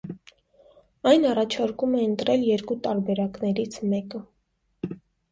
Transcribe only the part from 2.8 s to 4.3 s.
տարբերակներից մեկը։